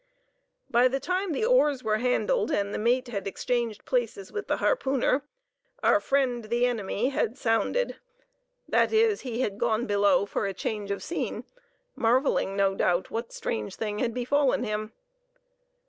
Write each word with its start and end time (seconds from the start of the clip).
By 0.67 0.87
the 0.87 0.99
time 0.99 1.31
the 1.31 1.45
oars 1.45 1.83
were 1.83 1.99
handled, 1.99 2.49
and 2.49 2.73
the 2.73 2.79
mate 2.79 3.09
had 3.09 3.27
exchanged 3.27 3.85
places 3.85 4.31
with 4.31 4.47
the 4.47 4.57
harpooner, 4.57 5.21
our 5.83 5.99
friend 5.99 6.45
the 6.45 6.65
enemy 6.65 7.09
had 7.09 7.37
"sounded"; 7.37 7.97
that 8.67 8.91
is, 8.91 9.21
he 9.21 9.41
had 9.41 9.59
gone 9.59 9.85
below 9.85 10.25
for 10.25 10.47
a 10.47 10.55
change 10.55 10.89
of 10.89 11.03
scene, 11.03 11.43
marvelling 11.95 12.55
no 12.55 12.73
doubt 12.73 13.11
what 13.11 13.31
strange 13.31 13.75
thing 13.75 13.99
had 13.99 14.11
befallen 14.15 14.63
him. 14.63 14.91